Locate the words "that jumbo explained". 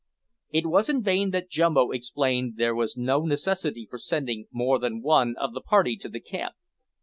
1.29-2.55